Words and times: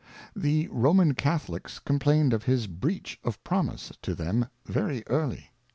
The 0.35 0.67
Roman 0.71 1.13
Catholicks 1.13 1.77
complained 1.77 2.33
of 2.33 2.45
his 2.45 2.65
Breach 2.65 3.19
of 3.23 3.43
Promise 3.43 3.91
to 4.01 4.15
them 4.15 4.47
very 4.65 5.03
early. 5.05 5.51